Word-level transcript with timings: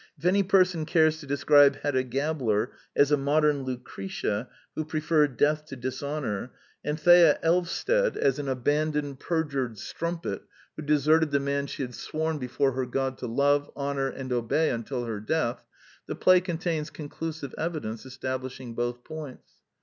If 0.17 0.25
any 0.25 0.41
person 0.41 0.87
cares 0.87 1.19
to 1.19 1.27
describe 1.27 1.75
Hedda 1.75 2.05
Gabler 2.05 2.71
as 2.95 3.11
a 3.11 3.17
modern 3.17 3.61
Lucretia 3.65 4.49
who 4.73 4.83
pre 4.83 4.99
ferred 4.99 5.37
death 5.37 5.67
to 5.67 5.75
dishonor, 5.75 6.53
and 6.83 6.99
Thea 6.99 7.37
Elvsted 7.43 8.17
as 8.17 8.39
an 8.39 8.47
1 8.47 8.51
8 8.51 8.51
8 8.51 8.51
The 8.51 8.51
Quintessence 8.51 8.51
of 8.51 8.57
Ibsenism 8.57 9.11
abandonedi 9.11 9.19
perjured 9.19 9.77
strumpet 9.77 10.41
who 10.75 10.81
deserted 10.81 11.29
the 11.29 11.39
man 11.39 11.67
she 11.67 11.83
had 11.83 11.93
sworn 11.93 12.39
before 12.39 12.71
her 12.71 12.87
God 12.87 13.19
to 13.19 13.27
love, 13.27 13.69
honor, 13.75 14.07
and 14.07 14.33
obey 14.33 14.71
until 14.71 15.05
her 15.05 15.19
death, 15.19 15.63
the 16.07 16.15
play 16.15 16.41
contains 16.41 16.89
con 16.89 17.07
clusive 17.07 17.53
evidence 17.59 18.03
establishing 18.03 18.73
both 18.73 19.03
points. 19.03 19.51